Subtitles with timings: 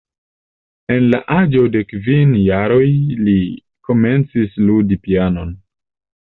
[0.93, 2.87] En la aĝo de kvin jaroj
[3.27, 3.37] li
[3.91, 5.55] komencis ludi pianon.